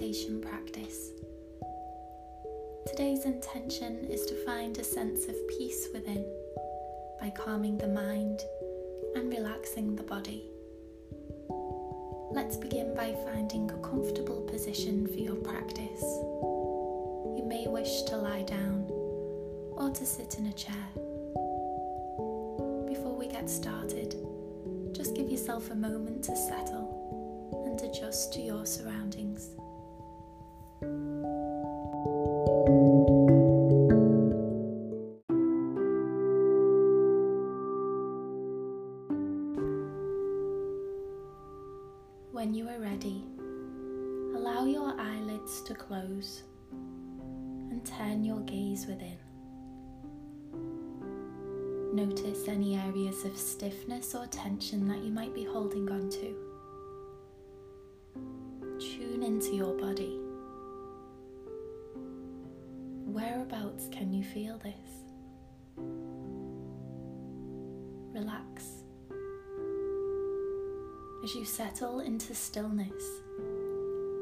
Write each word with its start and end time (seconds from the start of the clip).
meditation 0.00 0.40
practice. 0.40 1.10
Today's 2.86 3.26
intention 3.26 4.06
is 4.08 4.24
to 4.26 4.44
find 4.46 4.78
a 4.78 4.84
sense 4.84 5.26
of 5.26 5.34
peace 5.48 5.88
within 5.92 6.24
by 7.20 7.28
calming 7.30 7.76
the 7.76 7.88
mind 7.88 8.40
and 9.14 9.30
relaxing 9.30 9.96
the 9.96 10.02
body. 10.02 10.44
Let's 12.30 12.56
begin 12.56 12.94
by 12.94 13.14
finding 13.26 13.70
a 13.70 13.76
comfortable 13.86 14.40
position 14.42 15.06
for 15.06 15.18
your 15.18 15.36
practice. 15.36 16.02
You 17.36 17.44
may 17.46 17.66
wish 17.68 18.02
to 18.04 18.16
lie 18.16 18.44
down 18.44 18.86
or 19.72 19.90
to 19.90 20.06
sit 20.06 20.36
in 20.38 20.46
a 20.46 20.52
chair. 20.54 20.86
Before 22.88 23.16
we 23.18 23.28
get 23.28 23.50
started, 23.50 24.14
just 24.92 25.14
give 25.14 25.30
yourself 25.30 25.70
a 25.70 25.74
moment 25.74 26.24
to 26.24 26.36
settle 26.36 26.88
and 27.66 27.78
adjust 27.82 28.32
to 28.34 28.40
your 28.40 28.64
surroundings. 28.64 29.50
Notice 51.92 52.46
any 52.46 52.76
areas 52.76 53.24
of 53.24 53.36
stiffness 53.36 54.14
or 54.14 54.26
tension 54.26 54.86
that 54.86 55.02
you 55.02 55.10
might 55.10 55.34
be 55.34 55.44
holding 55.44 55.90
on 55.90 56.08
to. 56.08 56.36
Tune 58.78 59.24
into 59.24 59.56
your 59.56 59.74
body. 59.74 60.20
Whereabouts 63.06 63.88
can 63.90 64.12
you 64.12 64.22
feel 64.22 64.56
this? 64.58 64.72
Relax. 68.12 68.66
As 71.24 71.34
you 71.34 71.44
settle 71.44 72.00
into 72.00 72.36
stillness, 72.36 73.02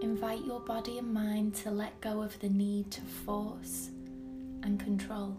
invite 0.00 0.42
your 0.44 0.60
body 0.60 0.96
and 0.98 1.12
mind 1.12 1.54
to 1.56 1.70
let 1.70 2.00
go 2.00 2.22
of 2.22 2.38
the 2.40 2.48
need 2.48 2.90
to 2.92 3.02
force 3.02 3.90
and 4.62 4.80
control. 4.80 5.36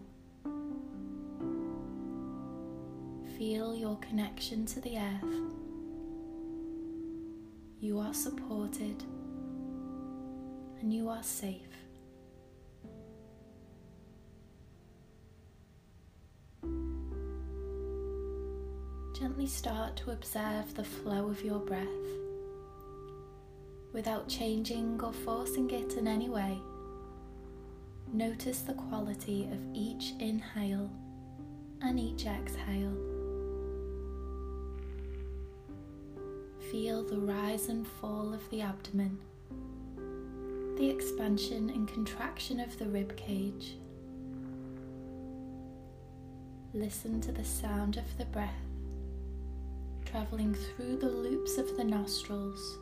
Feel 3.40 3.74
your 3.74 3.96
connection 4.00 4.66
to 4.66 4.82
the 4.82 4.98
earth. 4.98 5.34
You 7.80 7.98
are 7.98 8.12
supported 8.12 9.02
and 10.78 10.92
you 10.92 11.08
are 11.08 11.22
safe. 11.22 11.56
Gently 19.18 19.46
start 19.46 19.96
to 19.96 20.10
observe 20.10 20.74
the 20.74 20.84
flow 20.84 21.30
of 21.30 21.42
your 21.42 21.60
breath 21.60 21.86
without 23.94 24.28
changing 24.28 25.00
or 25.02 25.14
forcing 25.14 25.70
it 25.70 25.94
in 25.94 26.06
any 26.06 26.28
way. 26.28 26.58
Notice 28.12 28.60
the 28.60 28.74
quality 28.74 29.48
of 29.50 29.60
each 29.72 30.12
inhale 30.18 30.90
and 31.80 31.98
each 31.98 32.26
exhale. 32.26 33.09
Feel 36.70 37.02
the 37.02 37.18
rise 37.18 37.68
and 37.68 37.86
fall 37.86 38.32
of 38.32 38.48
the 38.50 38.60
abdomen, 38.60 39.18
the 40.76 40.88
expansion 40.88 41.70
and 41.70 41.88
contraction 41.88 42.60
of 42.60 42.78
the 42.78 42.86
rib 42.86 43.16
cage. 43.16 43.76
Listen 46.72 47.20
to 47.22 47.32
the 47.32 47.44
sound 47.44 47.96
of 47.96 48.16
the 48.18 48.24
breath 48.26 48.62
travelling 50.10 50.54
through 50.54 50.96
the 50.96 51.08
loops 51.08 51.56
of 51.56 51.76
the 51.76 51.84
nostrils, 51.84 52.78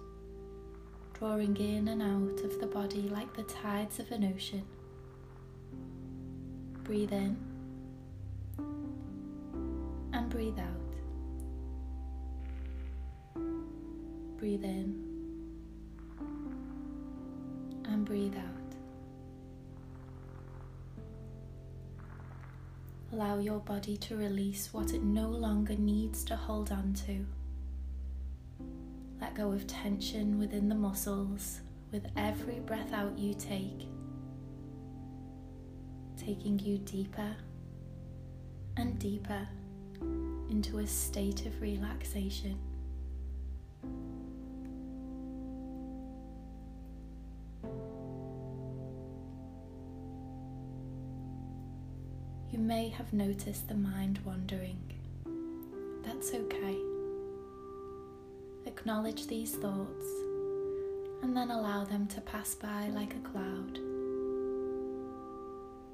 drawing 1.12 1.56
in 1.58 1.88
and 1.88 2.02
out 2.02 2.42
of 2.42 2.58
the 2.58 2.66
body 2.66 3.02
like 3.02 3.32
the 3.34 3.42
tides 3.42 3.98
of 3.98 4.10
an 4.12 4.32
ocean. 4.34 4.64
Breathe 6.84 7.12
in 7.12 7.36
and 10.12 10.30
breathe 10.30 10.58
out. 10.58 10.87
Breathe 14.38 14.62
in 14.62 15.04
and 17.86 18.04
breathe 18.04 18.36
out. 18.36 18.44
Allow 23.12 23.40
your 23.40 23.58
body 23.58 23.96
to 23.96 24.16
release 24.16 24.72
what 24.72 24.92
it 24.92 25.02
no 25.02 25.28
longer 25.28 25.74
needs 25.74 26.22
to 26.24 26.36
hold 26.36 26.70
on 26.70 26.94
to. 27.06 27.26
Let 29.20 29.34
go 29.34 29.50
of 29.50 29.66
tension 29.66 30.38
within 30.38 30.68
the 30.68 30.74
muscles 30.76 31.60
with 31.90 32.06
every 32.16 32.60
breath 32.60 32.92
out 32.92 33.18
you 33.18 33.34
take, 33.34 33.88
taking 36.16 36.60
you 36.60 36.78
deeper 36.78 37.34
and 38.76 38.96
deeper 39.00 39.48
into 40.48 40.78
a 40.78 40.86
state 40.86 41.44
of 41.44 41.60
relaxation. 41.60 42.56
You 52.58 52.64
may 52.64 52.88
have 52.88 53.12
noticed 53.12 53.68
the 53.68 53.76
mind 53.76 54.18
wandering. 54.24 54.80
That's 56.02 56.34
okay. 56.34 56.76
Acknowledge 58.66 59.28
these 59.28 59.54
thoughts 59.54 60.06
and 61.22 61.36
then 61.36 61.52
allow 61.52 61.84
them 61.84 62.08
to 62.08 62.20
pass 62.20 62.56
by 62.56 62.88
like 62.88 63.14
a 63.14 63.20
cloud. 63.20 63.78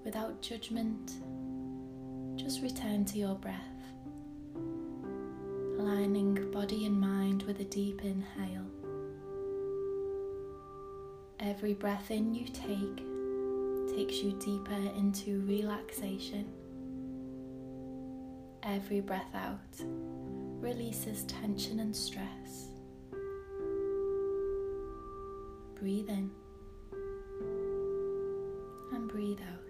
Without 0.07 0.41
judgment, 0.41 1.13
just 2.35 2.63
return 2.63 3.05
to 3.05 3.19
your 3.19 3.35
breath, 3.35 3.85
aligning 5.79 6.51
body 6.51 6.87
and 6.87 6.99
mind 6.99 7.43
with 7.43 7.61
a 7.61 7.65
deep 7.65 8.01
inhale. 8.03 8.71
Every 11.41 11.75
breath 11.75 12.11
in 12.11 12.35
you 12.35 12.47
take 12.47 13.05
takes 13.94 14.16
you 14.16 14.32
deeper 14.41 14.75
into 14.97 15.41
relaxation. 15.43 16.50
Every 18.65 19.00
breath 19.00 19.32
out 19.34 19.60
releases 20.60 21.22
tension 21.25 21.78
and 21.78 21.94
stress. 21.94 22.71
Breathe 25.78 26.09
in 26.09 26.31
and 28.93 29.09
breathe 29.09 29.38
out. 29.41 29.60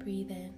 Breathe 0.00 0.30
in 0.30 0.57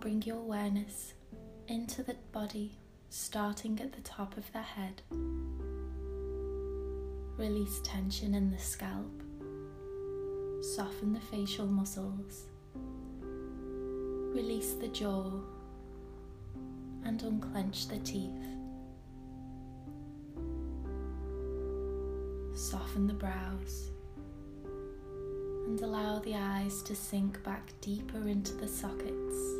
bring 0.00 0.22
your 0.22 0.38
awareness 0.38 1.12
into 1.68 2.02
the 2.02 2.16
body, 2.32 2.72
starting 3.10 3.78
at 3.80 3.92
the 3.92 4.00
top 4.00 4.34
of 4.38 4.50
the 4.52 4.62
head. 4.62 5.02
Release 7.36 7.80
tension 7.84 8.34
in 8.34 8.50
the 8.50 8.58
scalp. 8.58 9.22
Soften 10.74 11.12
the 11.12 11.20
facial 11.20 11.66
muscles. 11.66 12.46
Release 14.34 14.72
the 14.72 14.88
jaw 14.88 15.30
and 17.04 17.22
unclench 17.22 17.88
the 17.88 17.98
teeth. 17.98 18.30
Soften 22.54 23.06
the 23.06 23.12
brows 23.12 23.90
and 25.66 25.78
allow 25.82 26.20
the 26.20 26.34
eyes 26.34 26.82
to 26.84 26.96
sink 26.96 27.42
back 27.44 27.72
deeper 27.82 28.26
into 28.26 28.54
the 28.54 28.68
sockets 28.68 29.59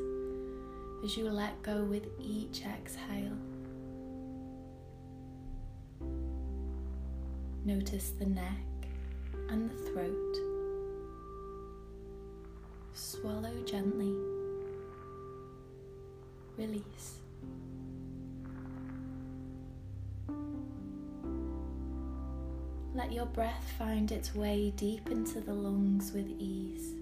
as 1.04 1.16
you 1.16 1.30
let 1.30 1.62
go 1.62 1.82
with 1.84 2.06
each 2.18 2.62
exhale. 2.62 3.36
Notice 7.64 8.10
the 8.18 8.26
neck 8.26 8.88
and 9.48 9.70
the 9.70 9.74
throat. 9.90 10.36
Swallow 12.92 13.62
gently. 13.64 14.14
Release. 16.56 17.16
Let 22.94 23.12
your 23.12 23.26
breath 23.26 23.72
find 23.78 24.10
its 24.10 24.34
way 24.34 24.72
deep 24.76 25.10
into 25.10 25.40
the 25.40 25.54
lungs 25.54 26.12
with 26.12 26.28
ease. 26.38 26.99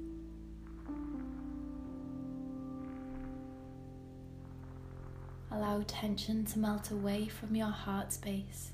Allow 5.58 5.82
tension 5.88 6.44
to 6.44 6.58
melt 6.60 6.92
away 6.92 7.26
from 7.26 7.56
your 7.56 7.66
heart 7.66 8.12
space 8.12 8.70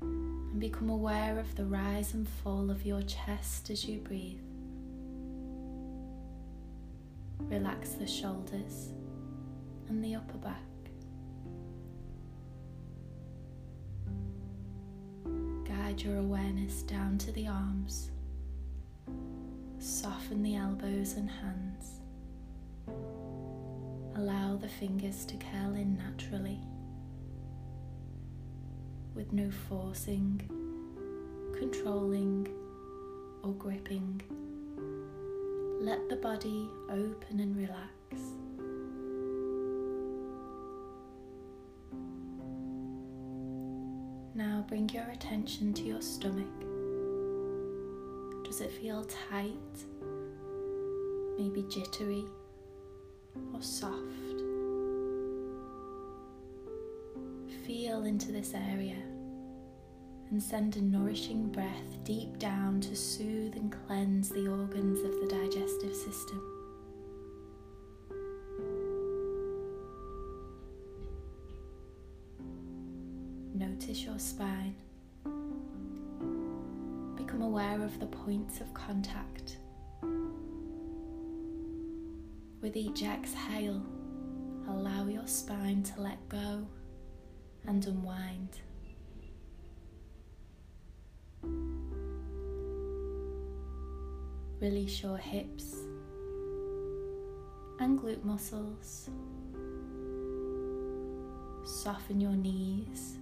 and 0.00 0.60
become 0.60 0.88
aware 0.88 1.40
of 1.40 1.56
the 1.56 1.64
rise 1.64 2.14
and 2.14 2.28
fall 2.28 2.70
of 2.70 2.86
your 2.86 3.02
chest 3.02 3.68
as 3.68 3.84
you 3.84 3.98
breathe. 3.98 4.38
Relax 7.40 7.94
the 7.94 8.06
shoulders 8.06 8.90
and 9.88 10.04
the 10.04 10.14
upper 10.14 10.38
back. 10.38 10.54
Guide 15.66 16.00
your 16.00 16.18
awareness 16.18 16.82
down 16.82 17.18
to 17.18 17.32
the 17.32 17.48
arms. 17.48 18.12
Soften 19.80 20.44
the 20.44 20.54
elbows 20.54 21.14
and 21.14 21.28
hands. 21.28 22.03
Allow 24.16 24.56
the 24.56 24.68
fingers 24.68 25.24
to 25.26 25.36
curl 25.36 25.74
in 25.74 25.96
naturally 25.96 26.60
with 29.14 29.32
no 29.32 29.50
forcing, 29.68 30.40
controlling, 31.58 32.48
or 33.42 33.52
gripping. 33.52 34.22
Let 35.80 36.08
the 36.08 36.16
body 36.16 36.68
open 36.88 37.40
and 37.40 37.56
relax. 37.56 37.94
Now 44.36 44.64
bring 44.68 44.88
your 44.88 45.08
attention 45.12 45.72
to 45.74 45.82
your 45.82 46.00
stomach. 46.00 46.46
Does 48.44 48.60
it 48.60 48.70
feel 48.70 49.04
tight? 49.04 49.84
Maybe 51.38 51.62
jittery 51.68 52.24
or 53.52 53.62
soft? 53.62 54.02
Feel 57.66 58.04
into 58.04 58.30
this 58.32 58.54
area 58.54 58.96
and 60.30 60.42
send 60.42 60.76
a 60.76 60.80
nourishing 60.82 61.48
breath 61.48 62.02
deep 62.04 62.38
down 62.38 62.80
to 62.80 62.96
soothe 62.96 63.54
and 63.56 63.74
cleanse 63.86 64.28
the 64.28 64.48
organs 64.48 65.00
of 65.00 65.12
the 65.20 65.26
digestive 65.28 65.94
system. 65.94 66.42
Notice 73.54 74.02
your 74.02 74.18
spine. 74.18 74.74
Become 77.16 77.42
aware 77.42 77.82
of 77.82 78.00
the 78.00 78.06
points 78.06 78.60
of 78.60 78.74
contact. 78.74 79.58
With 82.64 82.76
each 82.78 83.02
exhale, 83.02 83.82
allow 84.66 85.06
your 85.06 85.26
spine 85.26 85.82
to 85.82 86.00
let 86.00 86.26
go 86.30 86.66
and 87.66 87.84
unwind. 87.84 88.48
Release 94.62 95.02
your 95.02 95.18
hips 95.18 95.74
and 97.80 98.00
glute 98.00 98.24
muscles. 98.24 99.10
Soften 101.66 102.18
your 102.18 102.32
knees, 102.32 103.18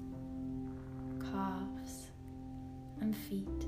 calves, 1.18 2.10
and 3.00 3.16
feet. 3.16 3.66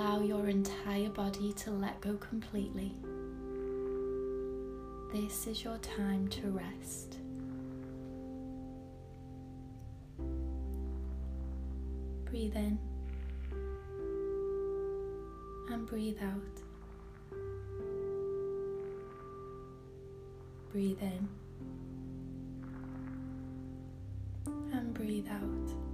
Allow 0.00 0.20
your 0.22 0.48
entire 0.48 1.10
body 1.10 1.52
to 1.52 1.70
let 1.70 2.00
go 2.00 2.14
completely. 2.14 2.94
This 5.12 5.46
is 5.46 5.62
your 5.62 5.76
time 5.76 6.26
to 6.28 6.46
rest. 6.48 7.18
Breathe 12.24 12.56
in 12.56 12.78
and 15.70 15.86
breathe 15.86 16.16
out. 16.22 16.62
Breathe 20.72 21.02
in 21.02 21.28
and 24.72 24.94
breathe 24.94 25.28
out. 25.28 25.89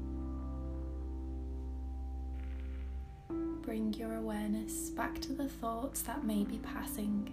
Bring 3.62 3.94
your 3.94 4.14
awareness 4.14 4.90
back 4.90 5.20
to 5.22 5.32
the 5.32 5.48
thoughts 5.48 6.02
that 6.02 6.24
may 6.24 6.44
be 6.44 6.58
passing. 6.58 7.30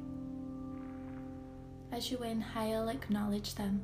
As 1.91 2.11
you 2.11 2.17
inhale, 2.23 2.89
acknowledge 2.89 3.55
them. 3.55 3.81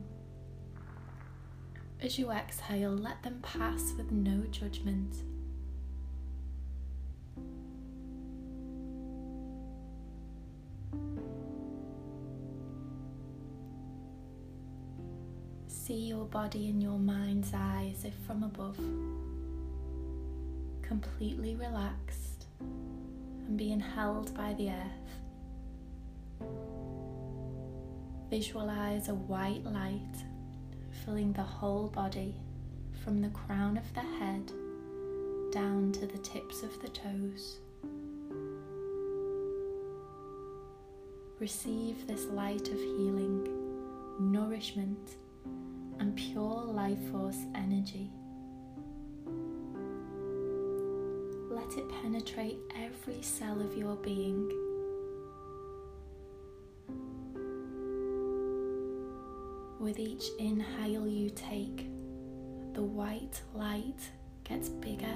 As 2.01 2.17
you 2.17 2.31
exhale, 2.31 2.91
let 2.91 3.21
them 3.23 3.39
pass 3.41 3.93
with 3.97 4.11
no 4.11 4.43
judgment. 4.51 5.15
See 15.67 16.07
your 16.07 16.25
body 16.25 16.69
in 16.69 16.81
your 16.81 16.99
mind's 16.99 17.53
eye 17.53 17.93
as 17.95 18.05
if 18.05 18.13
from 18.25 18.43
above, 18.43 18.79
completely 20.89 21.55
relaxed 21.55 22.47
and 22.59 23.55
being 23.55 23.79
held 23.79 24.35
by 24.35 24.55
the 24.55 24.71
earth. 24.71 25.09
Visualize 28.31 29.07
a 29.07 29.13
white 29.13 29.63
light 29.65 30.15
filling 31.05 31.31
the 31.33 31.43
whole 31.43 31.89
body 31.89 32.33
from 33.03 33.21
the 33.21 33.29
crown 33.29 33.77
of 33.77 33.93
the 33.93 33.99
head 33.99 34.51
down 35.51 35.91
to 35.91 36.07
the 36.07 36.17
tips 36.17 36.63
of 36.63 36.81
the 36.81 36.89
toes. 36.89 37.59
Receive 41.39 42.07
this 42.07 42.25
light 42.25 42.67
of 42.67 42.79
healing, 42.79 43.47
nourishment, 44.19 45.17
and 45.99 46.15
pure 46.15 46.63
life 46.65 47.11
force 47.11 47.45
energy. 47.53 48.09
Let 51.69 51.77
it 51.77 51.89
penetrate 52.01 52.57
every 52.75 53.21
cell 53.21 53.61
of 53.61 53.77
your 53.77 53.95
being 53.97 54.49
With 59.79 59.99
each 59.99 60.29
inhale 60.39 61.07
you 61.07 61.29
take, 61.29 61.87
the 62.73 62.81
white 62.81 63.39
light 63.53 64.09
gets 64.43 64.69
bigger 64.69 65.13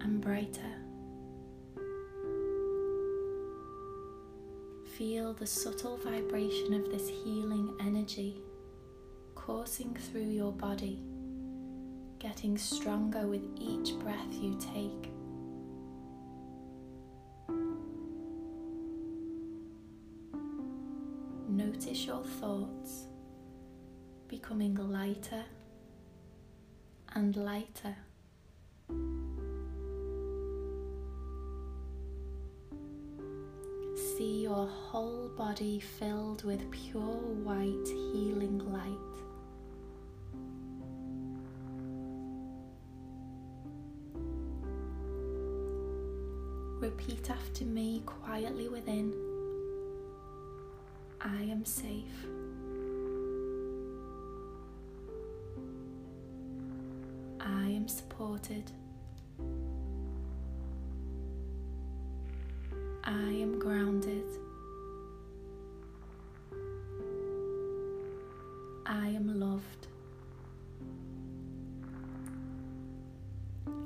and 0.00 0.20
brighter. 0.20 0.74
Feel 4.98 5.32
the 5.32 5.46
subtle 5.46 5.96
vibration 5.98 6.74
of 6.74 6.90
this 6.90 7.08
healing 7.08 7.72
energy 7.80 8.42
coursing 9.36 9.94
through 9.94 10.28
your 10.28 10.52
body, 10.52 10.98
getting 12.18 12.58
stronger 12.58 13.28
with 13.28 13.44
each 13.60 13.96
breath 14.00 14.34
you 14.34 14.58
take. 14.58 15.12
Notice 21.64 22.06
your 22.06 22.24
thoughts 22.40 23.06
becoming 24.26 24.74
lighter 24.74 25.44
and 27.14 27.36
lighter. 27.36 27.94
See 34.16 34.42
your 34.42 34.66
whole 34.66 35.30
body 35.36 35.78
filled 35.78 36.42
with 36.42 36.68
pure 36.72 37.00
white 37.44 37.86
healing 37.86 38.58
light. 38.72 39.14
Repeat 46.80 47.30
after 47.30 47.64
me 47.64 48.02
quietly 48.04 48.68
within 48.68 49.31
I 51.24 51.42
am 51.42 51.64
safe. 51.64 52.26
I 57.40 57.68
am 57.68 57.86
supported. 57.86 58.72
I 63.04 63.10
am 63.12 63.60
grounded. 63.60 64.24
I 68.84 69.08
am 69.08 69.38
loved. 69.38 69.86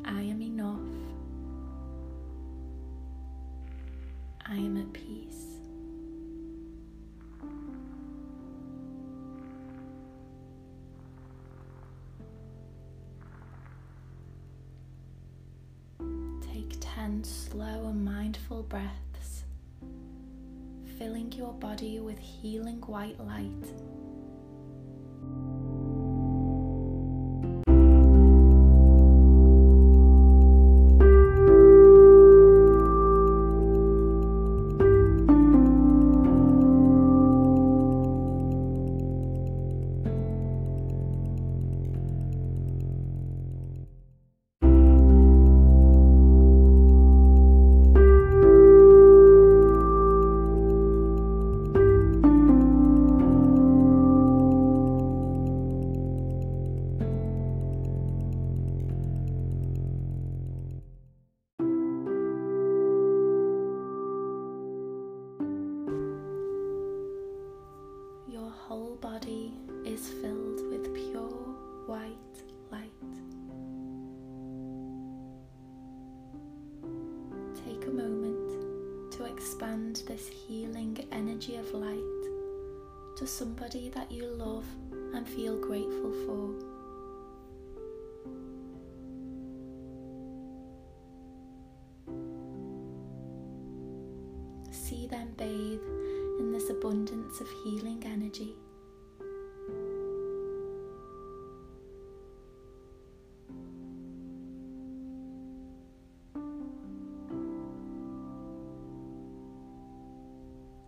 I 0.06 0.22
am 0.22 0.40
enough. 0.40 0.80
I 4.46 4.56
am 4.56 4.78
at 4.78 4.90
peace. 4.94 5.55
Slow 17.26 17.88
and 17.88 18.04
mindful 18.04 18.62
breaths, 18.62 19.44
filling 20.96 21.32
your 21.32 21.52
body 21.54 21.98
with 21.98 22.18
healing 22.18 22.80
white 22.82 23.18
light. 23.18 23.72
See 94.88 95.08
them 95.08 95.32
bathe 95.36 95.80
in 96.38 96.52
this 96.52 96.70
abundance 96.70 97.40
of 97.40 97.48
healing 97.64 98.04
energy. 98.06 98.54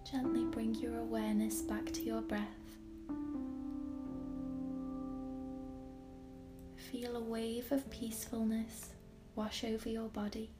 Gently 0.09 0.45
bring 0.45 0.76
your 0.76 0.99
awareness 0.99 1.62
back 1.62 1.90
to 1.90 2.02
your 2.02 2.21
breath. 2.21 2.47
Feel 6.76 7.17
a 7.17 7.21
wave 7.21 7.73
of 7.73 7.90
peacefulness 7.90 8.90
wash 9.35 9.64
over 9.64 9.88
your 9.88 10.09
body. 10.09 10.50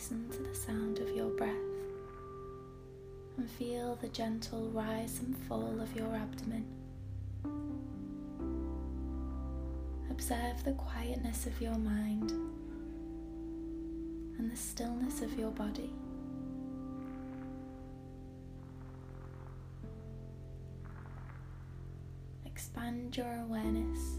Listen 0.00 0.30
to 0.30 0.42
the 0.42 0.54
sound 0.54 0.98
of 0.98 1.14
your 1.14 1.28
breath 1.28 1.50
and 3.36 3.50
feel 3.50 3.98
the 4.00 4.08
gentle 4.08 4.70
rise 4.70 5.20
and 5.20 5.36
fall 5.46 5.78
of 5.78 5.94
your 5.94 6.14
abdomen. 6.14 6.64
Observe 10.10 10.64
the 10.64 10.72
quietness 10.72 11.44
of 11.44 11.60
your 11.60 11.74
mind 11.74 12.30
and 14.38 14.50
the 14.50 14.56
stillness 14.56 15.20
of 15.20 15.38
your 15.38 15.50
body. 15.50 15.92
Expand 22.46 23.18
your 23.18 23.38
awareness 23.44 24.16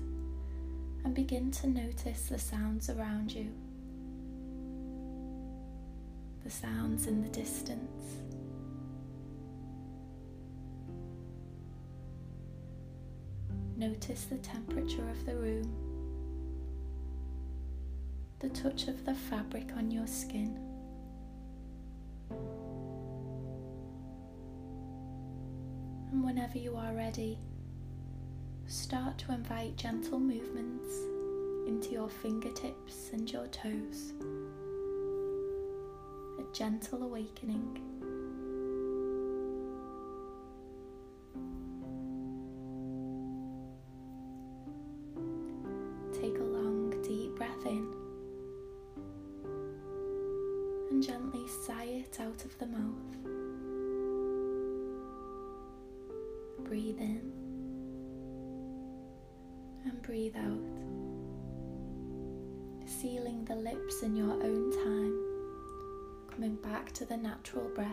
and 1.03 1.15
begin 1.15 1.49
to 1.49 1.65
notice 1.65 2.27
the 2.29 2.37
sounds 2.37 2.87
around 2.91 3.31
you. 3.31 3.49
Sounds 6.51 7.07
in 7.07 7.21
the 7.23 7.29
distance. 7.29 8.17
Notice 13.77 14.25
the 14.25 14.37
temperature 14.37 15.09
of 15.09 15.25
the 15.25 15.35
room 15.35 15.73
the 18.39 18.49
touch 18.49 18.87
of 18.87 19.05
the 19.05 19.13
fabric 19.13 19.69
on 19.77 19.91
your 19.91 20.07
skin. 20.07 20.59
And 26.11 26.23
whenever 26.23 26.57
you 26.57 26.75
are 26.75 26.93
ready, 26.93 27.37
start 28.65 29.17
to 29.19 29.33
invite 29.33 29.77
gentle 29.77 30.19
movements 30.19 30.89
into 31.67 31.91
your 31.91 32.09
fingertips 32.09 33.11
and 33.13 33.31
your 33.31 33.47
toes. 33.47 34.13
Gentle 36.53 37.03
awakening. 37.03 37.79
Take 46.13 46.37
a 46.37 46.43
long, 46.43 46.93
deep 47.03 47.35
breath 47.37 47.65
in 47.65 47.87
and 50.91 51.01
gently 51.01 51.47
sigh 51.65 51.85
it 51.85 52.19
out 52.19 52.43
of 52.43 52.57
the 52.59 52.65
mouth. 52.67 53.17
Breathe 56.65 56.99
in 56.99 57.31
and 59.85 60.01
breathe 60.01 60.35
out, 60.35 60.59
sealing 62.85 63.45
the 63.45 63.55
lips 63.55 64.03
in 64.03 64.15
your 64.15 64.33
own 64.33 64.71
time, 64.71 65.30
coming 66.31 66.55
back 66.55 66.91
to 66.93 67.05
the 67.05 67.17
natural 67.17 67.69
breath. 67.75 67.87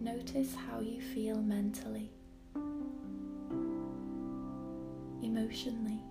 Notice 0.00 0.54
how 0.54 0.80
you 0.80 1.00
feel 1.00 1.36
mentally, 1.36 2.10
emotionally. 5.22 6.02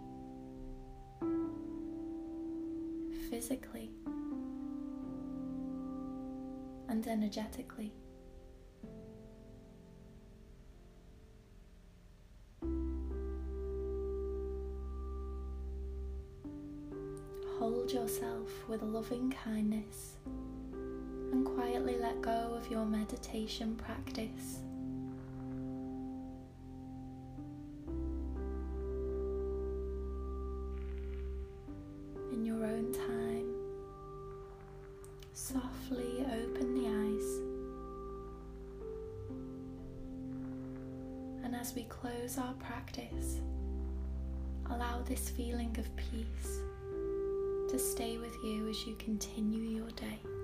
physically 3.30 3.92
and 6.88 7.06
energetically. 7.08 7.94
With 18.80 18.90
loving 18.94 19.32
kindness 19.44 20.18
and 21.32 21.46
quietly 21.46 21.98
let 21.98 22.22
go 22.22 22.54
of 22.56 22.70
your 22.70 22.86
meditation 22.86 23.76
practice. 23.76 24.60
In 32.32 32.46
your 32.46 32.64
own 32.66 32.94
time, 32.94 33.52
softly 35.34 36.26
open 36.26 36.76
the 36.76 36.88
eyes. 36.88 37.40
And 41.44 41.56
as 41.56 41.74
we 41.74 41.84
close 41.86 42.38
our 42.38 42.54
practice, 42.54 43.40
allow 44.70 45.02
this 45.04 45.30
feeling 45.30 45.76
of 45.80 45.88
peace 45.96 46.62
to 47.68 47.78
stay 47.78 48.18
with 48.18 48.44
you 48.44 48.70
as 48.70 48.86
you 48.88 48.96
continue 48.96 49.60
your 49.60 49.90
day. 49.92 50.37